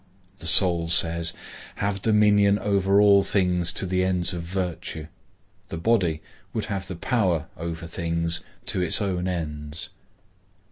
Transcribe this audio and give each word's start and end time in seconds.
The 0.39 0.47
soul 0.47 0.87
says, 0.89 1.31
'Have 1.75 2.01
dominion 2.01 2.57
over 2.57 2.99
all 2.99 3.21
things 3.23 3.71
to 3.73 3.85
the 3.85 4.03
ends 4.03 4.33
of 4.33 4.41
virtue;' 4.41 5.05
the 5.69 5.77
body 5.77 6.23
would 6.53 6.65
have 6.73 6.87
the 6.87 6.95
power 6.95 7.45
over 7.55 7.85
things 7.85 8.39
to 8.65 8.81
its 8.81 8.99
own 8.99 9.27
ends. 9.27 9.89